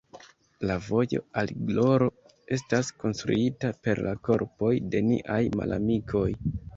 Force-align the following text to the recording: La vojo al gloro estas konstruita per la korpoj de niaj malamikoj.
La 0.69 0.75
vojo 0.85 1.19
al 1.41 1.51
gloro 1.67 2.07
estas 2.57 2.89
konstruita 3.03 3.71
per 3.89 4.01
la 4.07 4.15
korpoj 4.29 4.73
de 4.95 5.03
niaj 5.11 5.37
malamikoj. 5.61 6.25